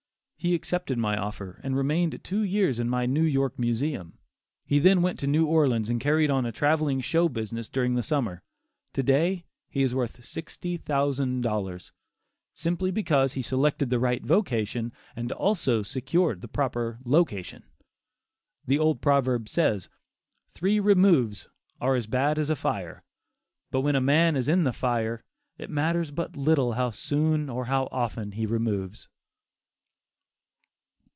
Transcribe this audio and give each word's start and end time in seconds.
He 0.43 0.55
accepted 0.55 0.97
my 0.97 1.17
offer 1.17 1.61
and 1.63 1.77
remained 1.77 2.23
two 2.23 2.41
years 2.41 2.79
in 2.79 2.89
my 2.89 3.05
New 3.05 3.21
York 3.21 3.59
Museum. 3.59 4.17
He 4.65 4.79
then 4.79 5.03
went 5.03 5.19
to 5.19 5.27
New 5.27 5.45
Orleans 5.45 5.87
and 5.87 6.01
carried 6.01 6.31
on 6.31 6.47
a 6.47 6.51
travelling 6.51 6.99
show 7.01 7.29
business 7.29 7.69
during 7.69 7.93
the 7.93 8.01
summer. 8.01 8.41
To 8.93 9.03
day 9.03 9.45
he 9.69 9.83
is 9.83 9.93
worth 9.93 10.25
sixty 10.25 10.77
thousand 10.77 11.41
dollars, 11.41 11.91
simply 12.55 12.89
because 12.89 13.33
he 13.33 13.43
selected 13.43 13.91
the 13.91 13.99
right 13.99 14.25
vocation 14.25 14.91
and 15.15 15.31
also 15.31 15.83
secured 15.83 16.41
the 16.41 16.47
proper 16.47 16.97
location. 17.05 17.61
The 18.65 18.79
old 18.79 18.99
proverb 18.99 19.47
says, 19.47 19.89
"Three 20.55 20.79
removes 20.79 21.49
are 21.79 21.93
as 21.95 22.07
bad 22.07 22.39
as 22.39 22.49
a 22.49 22.55
fire," 22.55 23.03
but 23.69 23.81
when 23.81 23.95
a 23.95 24.01
man 24.01 24.35
is 24.35 24.49
in 24.49 24.63
the 24.63 24.73
fire, 24.73 25.23
it 25.59 25.69
matters 25.69 26.09
but 26.09 26.35
little 26.35 26.71
how 26.71 26.89
soon 26.89 27.47
or 27.47 27.65
how 27.65 27.87
often 27.91 28.31
he 28.31 28.47
removes. 28.47 29.07